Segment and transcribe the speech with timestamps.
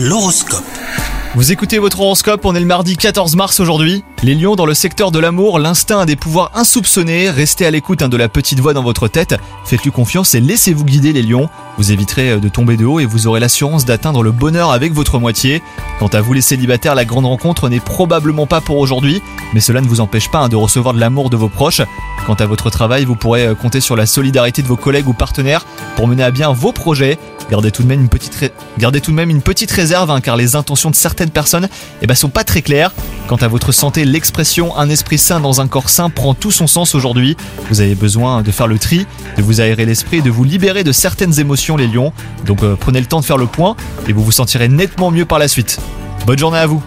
[0.00, 0.62] L'horoscope.
[1.34, 4.04] Vous écoutez votre horoscope, on est le mardi 14 mars aujourd'hui.
[4.22, 8.00] Les lions dans le secteur de l'amour, l'instinct a des pouvoirs insoupçonnés, restez à l'écoute
[8.00, 9.34] hein, de la petite voix dans votre tête,
[9.64, 11.50] faites-lui confiance et laissez-vous guider les lions.
[11.78, 14.92] Vous éviterez euh, de tomber de haut et vous aurez l'assurance d'atteindre le bonheur avec
[14.92, 15.62] votre moitié.
[15.98, 19.20] Quant à vous les célibataires, la grande rencontre n'est probablement pas pour aujourd'hui,
[19.52, 21.82] mais cela ne vous empêche pas hein, de recevoir de l'amour de vos proches.
[22.24, 25.12] Quant à votre travail, vous pourrez euh, compter sur la solidarité de vos collègues ou
[25.12, 25.64] partenaires
[25.98, 27.18] pour mener à bien vos projets.
[27.50, 28.00] Gardez tout de même
[29.30, 31.68] une petite, réserve hein, car les intentions de certaines personnes
[32.02, 32.92] eh ben, sont pas très claires.
[33.26, 36.68] Quant à votre santé, l'expression un esprit sain dans un corps sain prend tout son
[36.68, 37.36] sens aujourd'hui.
[37.68, 40.92] Vous avez besoin de faire le tri, de vous aérer l'esprit, de vous libérer de
[40.92, 42.12] certaines émotions les lions.
[42.46, 43.74] Donc euh, prenez le temps de faire le point
[44.06, 45.80] et vous vous sentirez nettement mieux par la suite.
[46.26, 46.80] Bonne journée à vous